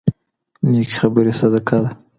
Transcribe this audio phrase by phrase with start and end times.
[0.69, 1.91] نيکې خبرې صدقه ده.